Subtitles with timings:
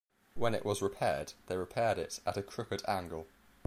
[0.33, 3.27] When it was repaired, they repaired it at a crooked angle.